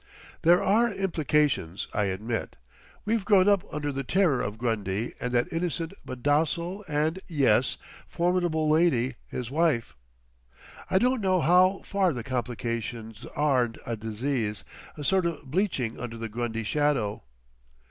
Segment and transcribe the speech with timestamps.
[0.41, 2.55] "There are complications, I admit.
[3.05, 9.17] We've grown up under the terror of Grundy and that innocent but docile and—yes—formidable lady,
[9.27, 9.95] his wife.
[10.89, 14.63] I don't know how far the complications aren't a disease,
[14.97, 17.21] a sort of bleaching under the Grundy shadow....